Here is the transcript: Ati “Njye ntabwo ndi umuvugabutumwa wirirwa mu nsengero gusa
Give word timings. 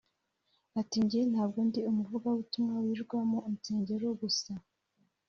Ati 0.79 0.97
“Njye 1.03 1.21
ntabwo 1.31 1.59
ndi 1.67 1.79
umuvugabutumwa 1.89 2.73
wirirwa 2.83 3.19
mu 3.29 3.39
nsengero 3.53 4.07
gusa 4.21 4.51